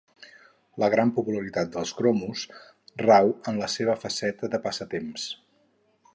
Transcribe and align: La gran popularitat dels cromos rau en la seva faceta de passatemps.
La 0.83 0.87
gran 0.93 1.11
popularitat 1.17 1.69
dels 1.75 1.91
cromos 1.99 2.47
rau 3.05 3.31
en 3.53 3.61
la 3.65 3.69
seva 3.77 3.99
faceta 4.07 4.53
de 4.57 4.63
passatemps. 4.67 5.29